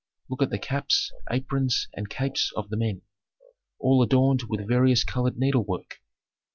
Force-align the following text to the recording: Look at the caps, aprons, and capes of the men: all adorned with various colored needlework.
Look 0.31 0.41
at 0.41 0.49
the 0.49 0.57
caps, 0.57 1.11
aprons, 1.29 1.87
and 1.93 2.09
capes 2.09 2.51
of 2.55 2.69
the 2.69 2.75
men: 2.75 3.03
all 3.77 4.01
adorned 4.01 4.41
with 4.49 4.67
various 4.67 5.03
colored 5.03 5.37
needlework. 5.37 6.01